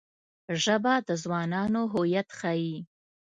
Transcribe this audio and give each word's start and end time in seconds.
ژبه 0.63 0.93
د 1.07 1.09
ځوانانو 1.23 1.81
هویت 1.93 2.29
ښيي 2.39 2.77